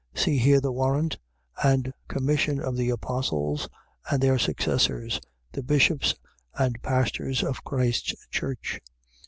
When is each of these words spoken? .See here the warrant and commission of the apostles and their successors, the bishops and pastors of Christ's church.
.See 0.15 0.39
here 0.39 0.59
the 0.59 0.71
warrant 0.71 1.19
and 1.63 1.93
commission 2.07 2.59
of 2.59 2.75
the 2.75 2.89
apostles 2.89 3.69
and 4.09 4.19
their 4.19 4.39
successors, 4.39 5.21
the 5.51 5.61
bishops 5.61 6.15
and 6.55 6.81
pastors 6.81 7.43
of 7.43 7.63
Christ's 7.63 8.15
church. 8.31 8.81